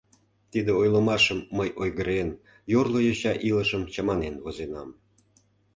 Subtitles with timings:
[0.51, 2.29] Тиде ойлымашым мый ойгырен,
[2.71, 4.89] йорло йоча илышым чаманен возенам.